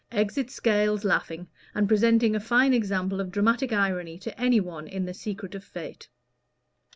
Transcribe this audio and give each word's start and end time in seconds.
Exit 0.11 0.49
Scales, 0.49 1.03
laughing, 1.05 1.47
and 1.75 1.87
presenting 1.87 2.35
a 2.35 2.39
fine 2.39 2.73
example 2.73 3.21
of 3.21 3.29
dramatic 3.31 3.71
irony 3.71 4.17
to 4.17 4.35
any 4.41 4.59
one 4.59 4.87
in 4.87 5.05
the 5.05 5.13
secret 5.13 5.53
of 5.53 5.63
Fate. 5.63 6.09